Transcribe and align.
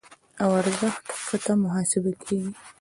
له 0.37 0.45
ارزښت 0.59 1.03
کښته 1.09 1.53
محاسبه 1.63 2.11
کېږي. 2.23 2.51